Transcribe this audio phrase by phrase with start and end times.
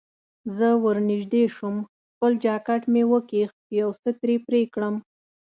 [0.57, 1.77] زه ورنژدې شوم،
[2.09, 4.95] خپل جانکټ مې وکیښ چې یو څه ترې پرې کړم.